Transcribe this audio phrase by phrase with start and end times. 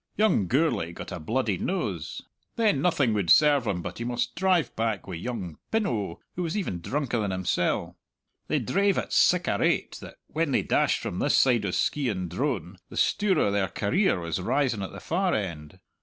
[0.17, 2.23] Young Gourlay got a bloodied nose!
[2.55, 6.41] Then nothing would serve him but he must drive back wi' young Pin oe, who
[6.41, 7.97] was even drunker than himsell.
[8.47, 12.29] They drave at sic a rate that when they dashed from this side o' Skeighan
[12.29, 15.79] Drone the stour o' their career was rising at the far end.